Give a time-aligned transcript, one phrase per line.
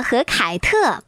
[0.00, 1.02] 和凯特。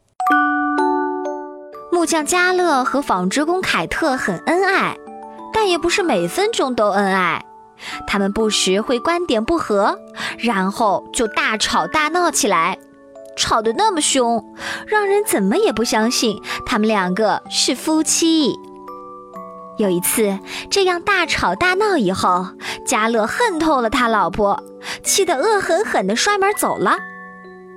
[1.91, 4.97] 木匠加勒和纺织工凯特很恩爱，
[5.53, 7.43] 但也不是每分钟都恩爱。
[8.05, 9.97] 他们不时会观点不合，
[10.37, 12.77] 然后就大吵大闹起来，
[13.37, 14.43] 吵得那么凶，
[14.87, 18.53] 让人怎么也不相信他们两个是夫妻。
[19.77, 20.39] 有一次，
[20.69, 22.47] 这样大吵大闹以后，
[22.85, 24.63] 加勒恨透了他老婆，
[25.03, 26.97] 气得恶狠狠地摔门走了。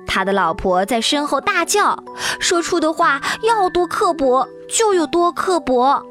[0.09, 2.03] 他的老婆在身后大叫，
[2.39, 6.03] 说出的话要多刻薄就有多刻薄。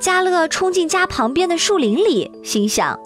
[0.00, 2.98] 加乐冲进家旁边的树林里，心想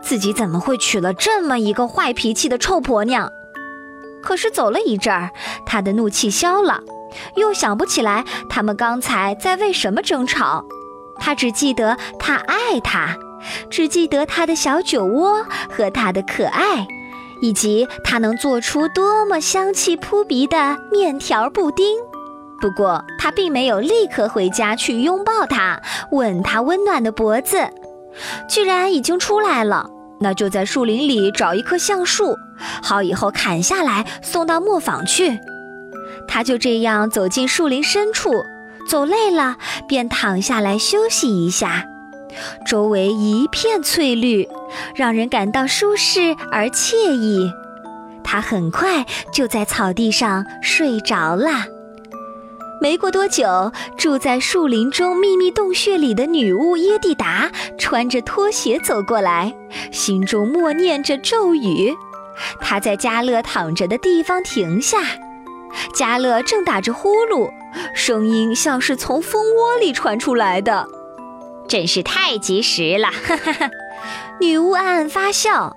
[0.00, 3.28] 自己怎么会娶了这么一个坏脾气的臭婆娘？
[4.22, 5.30] 可是走了一阵儿，
[5.66, 6.80] 他的怒气消了，
[7.36, 10.64] 又想不起来他们刚才在为什么争吵。
[11.18, 13.16] 他只记得他爱她，
[13.68, 16.88] 只记得他的小酒窝和他的可爱，
[17.40, 21.98] 以及他能做出多么香气扑鼻的面条布丁。
[22.60, 27.68] 不过他并没有立刻回家去拥抱她，吻她温暖的脖子。
[28.48, 29.88] 既然已经出来了，
[30.20, 32.36] 那就在树林里找一棵橡树，
[32.82, 35.38] 好以后砍下来送到磨坊去。
[36.28, 38.32] 他就这样走进树林深处。
[38.88, 41.86] 走累了，便躺下来休息一下。
[42.66, 44.48] 周围一片翠绿，
[44.94, 47.52] 让人感到舒适而惬意。
[48.22, 51.64] 他很快就在草地上睡着了。
[52.80, 59.54] 没过多久，住在树林中秘密洞穴里的女巫耶蒂达穿着拖鞋走过来，
[59.92, 61.94] 心中默念着咒语。
[62.58, 64.98] 她在加勒躺着的地方停下。
[65.94, 67.50] 加勒正打着呼噜，
[67.94, 70.88] 声音像是从蜂窝里传出来的，
[71.70, 73.08] 真是太及时了！
[73.12, 73.70] 哈哈哈。
[74.40, 75.76] 女巫暗暗发笑，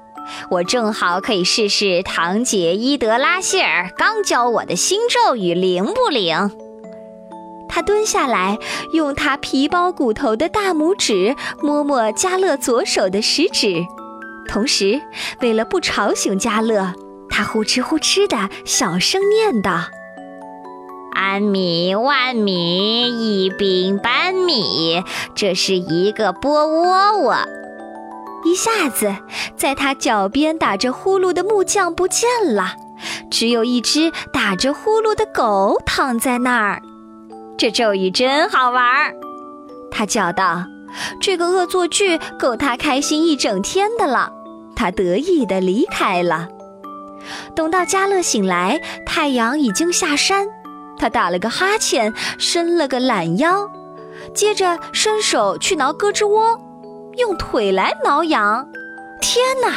[0.50, 6.50] 我正好可以试试堂姐伊德拉希尔刚教我的新咒语灵不灵。
[7.70, 8.58] 她蹲下来，
[8.94, 13.86] 用她皮包骨头的大拇指摸摸加勒左手的食指，
[14.50, 15.00] 同时
[15.42, 16.94] 为了不吵醒加勒。
[17.30, 19.86] 他呼哧呼哧的小声念道
[21.14, 25.04] ：“安米万米一饼半米，
[25.36, 27.36] 这是一个波窝窝。”
[28.46, 29.16] 一下子，
[29.56, 32.74] 在他脚边打着呼噜的木匠不见了，
[33.32, 36.82] 只有一只打着呼噜的狗躺在那儿。
[37.58, 39.14] 这咒语真好玩儿，
[39.90, 40.66] 他叫道
[41.22, 44.32] ：“这个恶作剧够他开心一整天的了。”
[44.76, 46.50] 他得意地离开了。
[47.56, 50.48] 等到加乐醒来，太阳已经下山。
[50.98, 53.70] 他打了个哈欠，伸了个懒腰，
[54.34, 56.60] 接着伸手去挠胳肢窝，
[57.18, 58.68] 用腿来挠痒。
[59.22, 59.76] 天哪！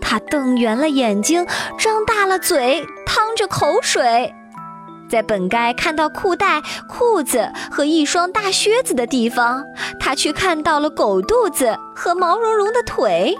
[0.00, 1.44] 他瞪圆了眼睛，
[1.78, 4.32] 张大了嘴，淌着口水，
[5.10, 9.64] 在本该看到裤带、裤子和一双大靴子的地方，
[9.98, 13.36] 他却看到了狗肚子和毛茸茸的腿。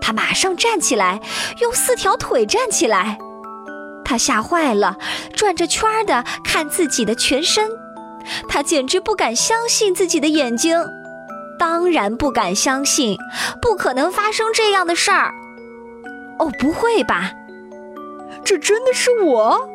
[0.00, 1.20] 他马上站起来，
[1.60, 3.18] 用四条腿站起来。
[4.04, 4.96] 他吓坏了，
[5.34, 7.70] 转着圈儿的看自己的全身。
[8.48, 10.78] 他简直不敢相信自己的眼睛，
[11.58, 13.16] 当然不敢相信，
[13.60, 15.32] 不可能发生这样的事儿。
[16.38, 17.32] 哦，不会吧？
[18.44, 19.68] 这真的是我？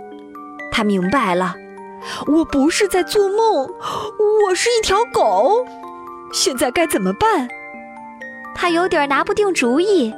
[0.72, 1.56] 他明白了，
[2.28, 3.68] 我不是在做梦，
[4.46, 5.66] 我是一条狗。
[6.32, 7.48] 现在该怎么办？
[8.56, 10.14] 他有点拿不定主意。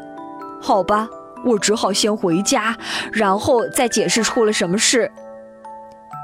[0.61, 1.09] 好吧，
[1.45, 2.75] 我只好先回家，
[3.11, 5.11] 然后再解释出了什么事。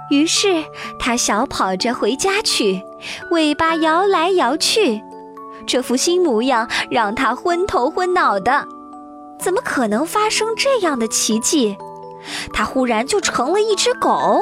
[0.09, 0.63] 于是
[1.00, 2.81] 他小跑着回家去，
[3.31, 5.01] 尾巴摇来摇去，
[5.66, 8.66] 这副新模样让他昏头昏脑的。
[9.39, 11.77] 怎么可能发生这样的奇迹？
[12.53, 14.41] 他忽然就成了一只狗。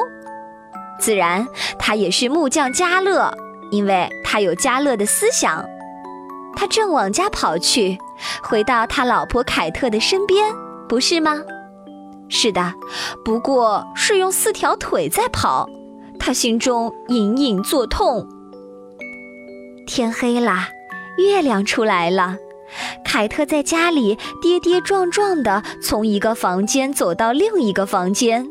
[0.98, 1.46] 自然，
[1.78, 3.30] 他也是木匠加勒，
[3.70, 5.64] 因为他有加勒的思想。
[6.54, 7.98] 他正往家跑去，
[8.42, 10.50] 回到他老婆凯特的身边，
[10.88, 11.42] 不是吗？
[12.28, 12.74] 是的，
[13.24, 15.68] 不过是用四条腿在跑。
[16.18, 18.26] 他心中隐隐作痛。
[19.86, 20.68] 天黑了，
[21.18, 22.36] 月亮出来了。
[23.04, 28.48] 凯特在家里跌跌撞撞地从一个房间走到另一个房间，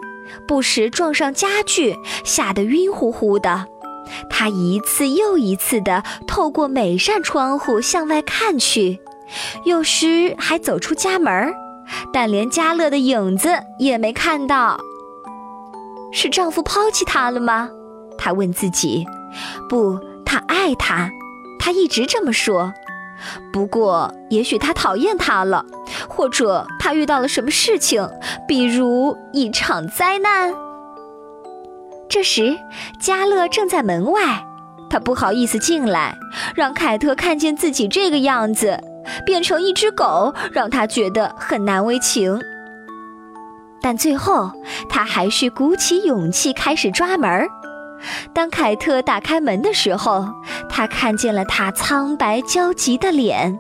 [0.48, 3.68] 不时撞上家具，吓得晕乎乎的。
[4.30, 9.00] 他一次又一次地透过每扇窗户向外看去，
[9.66, 11.54] 有时还走出家门，
[12.14, 13.50] 但连加乐的影子
[13.80, 14.80] 也没看到。
[16.12, 17.70] 是丈夫抛弃她了吗？
[18.18, 19.06] 她问自己。
[19.68, 21.10] 不，她爱他，
[21.60, 22.74] 她一直这么说。
[23.52, 25.66] 不过，也许他讨厌他了，
[26.10, 28.08] 或者他遇到了什么事情，
[28.48, 30.54] 比如一场灾难。
[32.10, 32.58] 这时，
[33.00, 34.46] 加勒正在门外，
[34.90, 36.18] 他不好意思进来，
[36.56, 38.80] 让凯特看见自己这个样子，
[39.26, 42.40] 变成一只狗，让他觉得很难为情。
[43.82, 44.52] 但最后，
[44.90, 47.48] 他还是鼓起勇气开始抓门。
[48.34, 50.28] 当凯特打开门的时候，
[50.70, 53.60] 他看见了他苍白焦急的脸。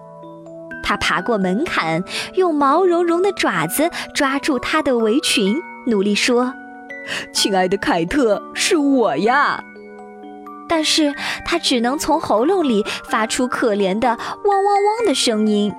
[0.84, 2.04] 他爬过门槛，
[2.36, 5.56] 用毛茸茸的爪子抓住他的围裙，
[5.88, 6.54] 努力说
[7.34, 9.64] ：“亲爱的凯特，是我呀。”
[10.68, 11.14] 但是
[11.46, 15.74] 他只能从喉咙里发出可怜的“汪汪汪”的声音。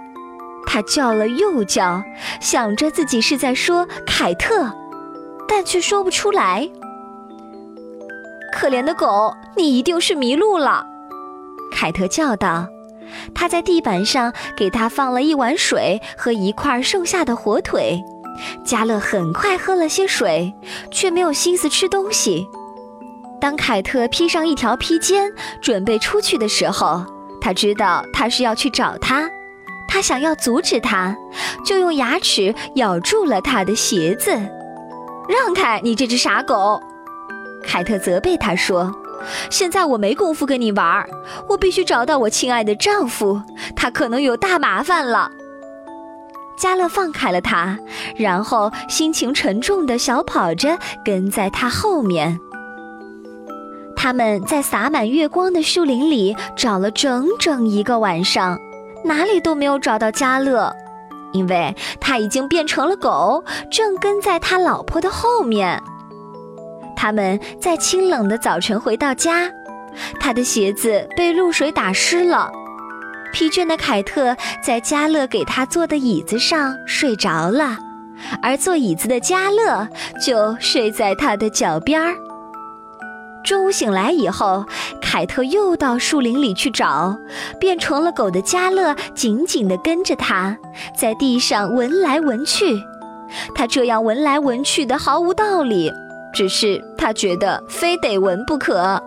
[0.67, 2.03] 他叫了又叫，
[2.41, 4.73] 想着自己是在说凯特，
[5.49, 6.69] 但却说不出来。
[8.53, 10.85] 可怜的狗，你一定是迷路了，
[11.73, 12.67] 凯特叫道。
[13.35, 18.03] 他在地板上给他放了一碗水和一块剩下的火腿。
[18.65, 20.53] 加勒很快喝了些水，
[20.91, 22.47] 却没有心思吃东西。
[23.41, 25.31] 当凯特披上一条披肩
[25.61, 27.05] 准备出去的时候，
[27.41, 29.31] 他知道他是要去找他。
[29.89, 31.17] 他想要阻止他，
[31.65, 34.31] 就用牙齿咬住了他的鞋子。
[35.29, 36.83] 让开，你这只傻狗！
[37.65, 38.93] 凯特责备他说。
[39.51, 41.09] 现在我没工夫跟你玩，
[41.49, 43.41] 我必须找到我亲爱的丈夫，
[43.75, 45.31] 他可能有大麻烦了。
[46.59, 47.79] 加勒放开了他，
[48.17, 52.39] 然后心情沉重的小跑着跟在他后面。
[53.97, 58.57] 他们在洒满月光的树林里找了整整一个晚上，
[59.05, 60.73] 哪里都没有找到加勒，
[61.33, 65.83] 因为他已经变成了狗，正跟在他老婆的后面。
[66.95, 69.51] 他们在清冷的早晨回到家，
[70.21, 72.51] 他的鞋子被露水打湿了。
[73.33, 77.77] 疲倦的凯特在加勒给他坐的椅子上睡着了，
[78.41, 79.87] 而坐椅子的加勒
[80.25, 82.15] 就睡在他的脚边儿。
[83.47, 84.67] 中午醒来以后，
[85.01, 87.17] 凯特又到树林里去找，
[87.61, 90.59] 变成了狗的加勒紧紧地跟着他，
[90.99, 92.83] 在地上闻来闻去。
[93.55, 95.93] 他这样闻来闻去的毫无道理。
[96.35, 99.01] 只是他觉得非得闻不可。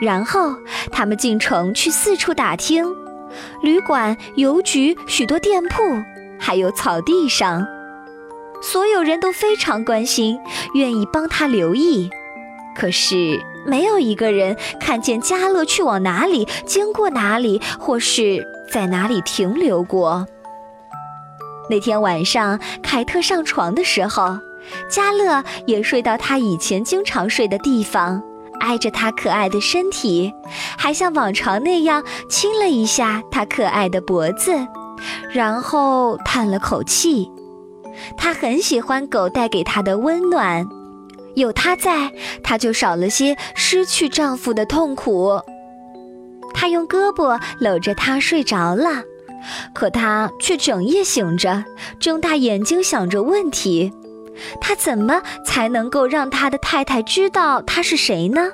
[0.00, 0.54] 然后
[0.90, 2.86] 他们进城去四处打听，
[3.62, 5.82] 旅馆、邮局、许多店铺，
[6.40, 7.66] 还有草地上，
[8.62, 10.38] 所有人都非常关心，
[10.72, 12.08] 愿意帮他留意。
[12.78, 20.26] 可是没有一个人看见加勒去往哪里，经过哪里，或是在哪里停留过。
[21.68, 24.38] 那天晚上，凯特上床的时候。
[24.90, 28.22] 加勒也睡到他以前经常睡的地方，
[28.60, 30.30] 挨着他可爱的身体，
[30.76, 34.52] 还像往常那样亲了一下他可爱的脖子，
[35.32, 37.30] 然后叹了口气。
[38.18, 40.68] 他很喜欢狗带给他的温暖，
[41.34, 45.40] 有他在，她就少了些失去丈夫的痛苦。
[46.54, 49.02] 他用胳膊搂着他睡着了，
[49.72, 51.64] 可他却整夜醒着，
[52.00, 53.92] 睁大眼睛想着问题。
[54.60, 58.48] 他怎么才能够让他的太太知道他是谁呢？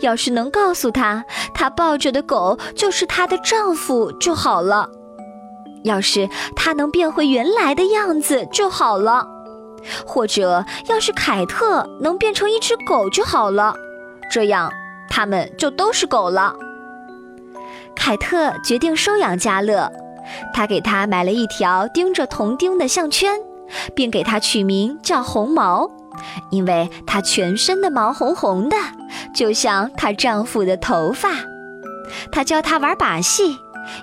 [0.00, 1.24] 要是能告诉他，
[1.54, 4.90] 他抱着的狗就是她的丈夫就好了。
[5.82, 9.28] 要是他能变回原来的样子就好了，
[10.06, 13.74] 或者要是凯特能变成一只狗就好了，
[14.30, 14.72] 这样
[15.08, 16.54] 他们就都是狗了。
[17.94, 19.90] 凯特决定收养加勒，
[20.52, 23.40] 他给他买了一条钉着铜钉的项圈。
[23.94, 25.90] 并给它取名叫红毛，
[26.50, 28.76] 因为它全身的毛红红的，
[29.34, 31.30] 就像她丈夫的头发。
[32.30, 33.56] 他教他玩把戏，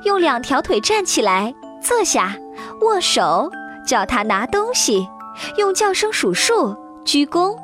[0.03, 2.35] 用两条腿站起来、坐下、
[2.81, 3.51] 握手，
[3.85, 5.07] 叫他拿东西，
[5.57, 7.55] 用叫声数数、鞠躬。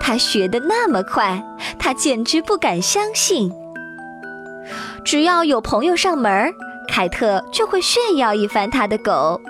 [0.00, 1.42] 他学得那么快，
[1.78, 3.52] 他简直不敢相信。
[5.04, 6.52] 只要有朋友上门，
[6.88, 9.40] 凯特就会炫耀一番他的狗。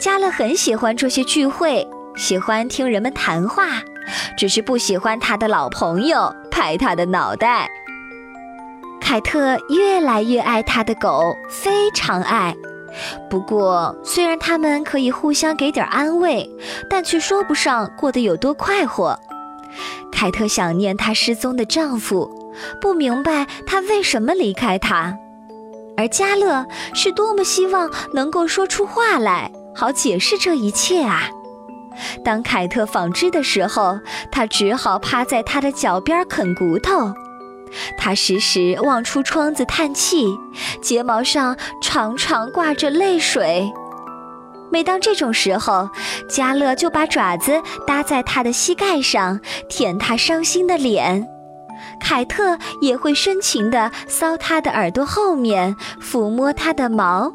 [0.00, 3.82] 加勒很喜欢这些聚会，喜欢听人们谈话，
[4.36, 7.68] 只是不喜欢他的老朋友拍他的脑袋。
[9.00, 12.56] 凯特越来越爱他的狗，非常爱。
[13.28, 16.48] 不过，虽然他们可以互相给点安慰，
[16.88, 19.18] 但却说不上过得有多快活。
[20.10, 25.16] 凯特想念她失踪的丈夫，不明白他为什么离开她。
[25.96, 31.28] 而加乐是多么希望能够说出话来，好解释这一切啊！
[32.24, 33.98] 当凯特纺织的时候，
[34.32, 37.12] 他只好趴在他的脚边啃骨头。
[37.96, 40.26] 他时时望出窗子叹气，
[40.82, 43.70] 睫毛上常常挂着泪水。
[44.72, 45.90] 每当这种时候，
[46.28, 51.24] 加乐就把爪子搭在他的膝盖上，舔他伤心的脸；
[52.00, 57.32] 凯特也会深情地搔他的耳朵后面，抚摸他的毛，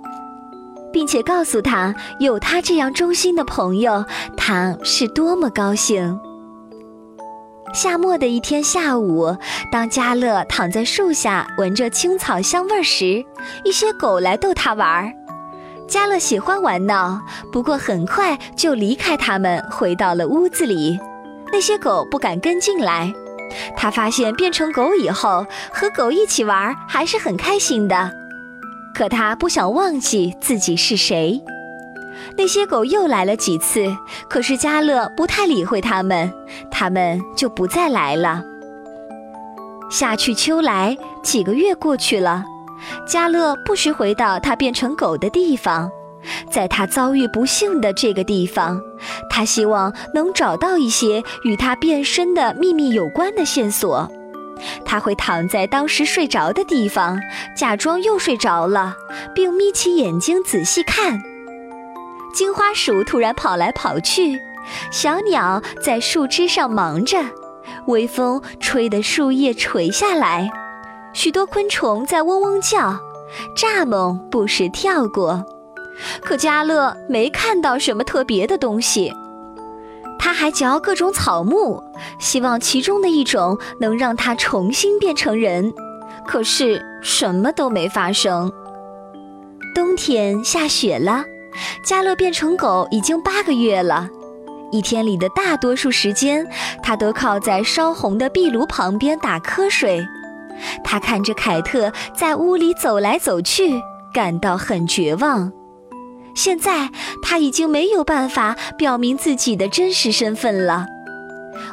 [0.93, 4.05] 并且告诉他有他这样忠心的朋友，
[4.37, 6.17] 他是多么高兴。
[7.75, 9.35] 夏末的一天下午，
[9.69, 13.21] 当加乐躺在树下闻着青草香味时，
[13.65, 15.11] 一些狗来逗他玩儿。
[15.85, 17.19] 加乐喜欢玩闹，
[17.51, 20.97] 不过很快就离开他们，回到了屋子里。
[21.51, 23.13] 那些狗不敢跟进来。
[23.75, 28.09] 他发现变成狗以后，和狗一起玩还是很开心的。
[28.95, 31.41] 可他不想忘记自己是谁。
[32.37, 33.95] 那些狗又来了几次，
[34.29, 36.31] 可是加乐不太理会它们，
[36.71, 38.43] 它们就不再来了。
[39.89, 42.43] 夏去秋来，几个月过去了，
[43.07, 45.89] 加乐不时回到他变成狗的地方，
[46.49, 48.81] 在他遭遇不幸的这个地方，
[49.29, 54.11] 他希望能找到一些与他变身的秘密有关的线索。
[54.85, 57.19] 他会躺在当时睡着的地方，
[57.55, 58.95] 假装又睡着了，
[59.35, 61.21] 并眯起眼睛仔细看。
[62.35, 64.37] 金花鼠突然跑来跑去，
[64.91, 67.17] 小鸟在树枝上忙着，
[67.87, 70.51] 微风吹得树叶垂下来，
[71.13, 72.99] 许多昆虫在嗡嗡叫，
[73.55, 75.45] 蚱蜢不时跳过。
[76.21, 79.13] 可加乐没看到什么特别的东西，
[80.19, 81.81] 他还嚼各种草木，
[82.19, 85.73] 希望其中的一种能让他重新变成人。
[86.27, 88.51] 可是什么都没发生。
[89.73, 91.23] 冬天下雪了。
[91.83, 94.09] 加乐变成狗已经八个月了，
[94.71, 96.47] 一天里的大多数时间，
[96.81, 100.05] 他都靠在烧红的壁炉旁边打瞌睡。
[100.83, 103.81] 他看着凯特在屋里走来走去，
[104.13, 105.51] 感到很绝望。
[106.33, 106.89] 现在
[107.21, 110.85] 他已经没有办法表明自己的真实身份了。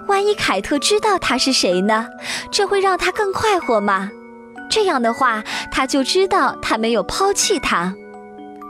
[0.07, 2.09] 万一凯特知道他是谁呢？
[2.51, 4.11] 这会让他更快活吗？
[4.71, 7.95] 这样的话，他就知道他没有抛弃他。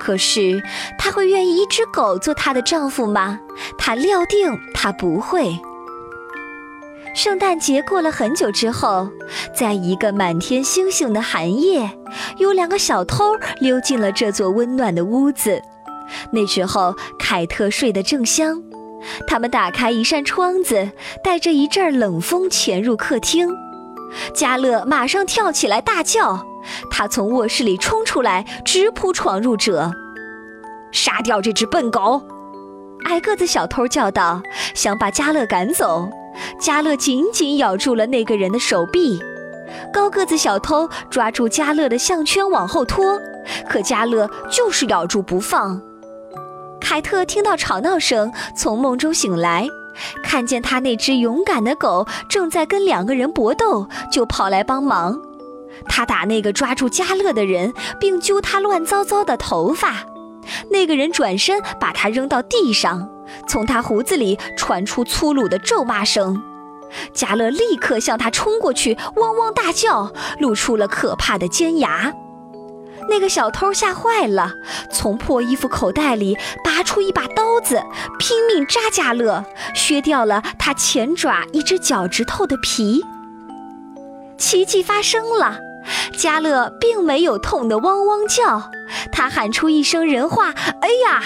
[0.05, 0.61] 可是，
[0.99, 3.39] 他会愿意一只狗做她的丈夫吗？
[3.79, 5.57] 她料定他不会。
[7.15, 9.09] 圣诞节过了很久之后，
[9.55, 11.89] 在一个满天星星的寒夜，
[12.39, 15.63] 有两个小偷溜进了这座温暖的屋子。
[16.33, 18.61] 那时候，凯特睡得正香，
[19.29, 20.91] 他们打开一扇窗子，
[21.23, 23.49] 带着一阵冷风潜入客厅。
[24.35, 26.47] 加乐马上跳起来大叫。
[26.91, 29.93] 他从卧室里冲出来，直扑闯入者，
[30.93, 32.23] 杀掉这只笨狗！
[33.07, 34.41] 矮个子小偷叫道，
[34.75, 36.09] 想把加乐赶走。
[36.59, 39.21] 加乐紧紧咬住了那个人的手臂。
[39.93, 43.21] 高个子小偷抓住加乐的项圈往后拖，
[43.69, 45.81] 可加乐就是咬住不放。
[46.81, 49.67] 凯特听到吵闹声，从梦中醒来，
[50.23, 55.21] 看见他那只勇敢的狗正在跟两个人搏斗，就跑来帮忙。
[55.89, 60.05] 他打那个抓住加乐的人，并揪他乱糟糟的头发。
[60.71, 63.09] 那个人转身把他扔到地上，
[63.49, 66.43] 从他胡子里传出粗鲁的咒骂声。
[67.15, 72.13] 加乐立刻向他冲过去，汪汪大叫，露出了可怕的尖牙。
[73.13, 74.55] 那个小偷吓坏了，
[74.91, 77.83] 从破衣服口袋里拔出一把刀子，
[78.19, 83.05] 拼命扎加乐，削掉了他前爪一只脚趾头的皮。
[84.39, 85.59] 奇迹发生了。
[86.17, 88.71] 加乐并没有痛得汪汪叫，
[89.11, 91.25] 他喊出一声人话：“哎呀！”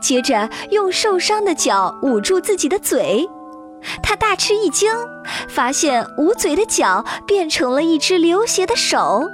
[0.00, 3.28] 接着用受伤的脚捂住自己的嘴。
[4.02, 4.90] 他大吃一惊，
[5.46, 9.28] 发现捂嘴的脚变成了一只流血的手，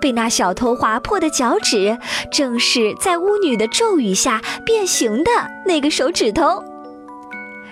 [0.00, 1.98] 被那小偷划破的脚趾，
[2.30, 5.30] 正是在巫女的咒语下变形的
[5.66, 6.62] 那个手指头。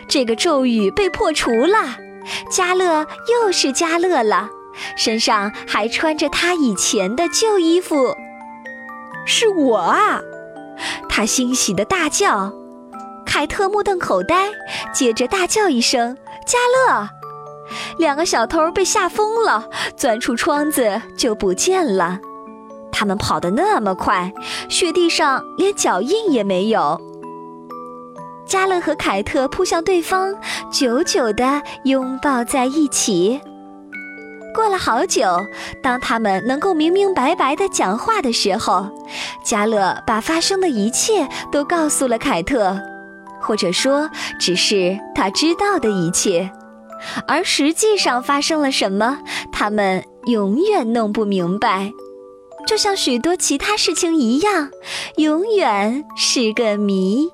[0.09, 1.97] 这个咒语被破除了，
[2.51, 4.49] 加勒又是加勒了。
[4.97, 8.17] 身上还穿着他以前的旧衣服，
[9.27, 10.21] 是我啊！
[11.09, 12.53] 他欣喜的大叫。
[13.27, 14.51] 凯特目瞪口呆，
[14.93, 16.17] 接着大叫一声
[16.47, 17.09] ：“加勒！”
[17.99, 22.19] 两个小偷被吓疯了，钻出窗子就不见了。
[22.91, 24.33] 他们跑得那么快，
[24.69, 27.01] 雪地上连脚印也没有。
[28.47, 30.35] 加勒和凯特扑向对方，
[30.71, 33.41] 久久地拥抱在一起。
[34.55, 35.47] 过了好久，
[35.83, 38.87] 当他们能够明明白白地讲话的时候，
[39.43, 42.79] 加勒把发生的一切都告诉了凯特，
[43.41, 46.53] 或者说，只是他知道的一切。
[47.27, 49.21] 而实际上发生了什么，
[49.53, 51.93] 他们永远弄不明白，
[52.67, 54.71] 就像许多其他事情一样，
[55.17, 57.29] 永远是个谜。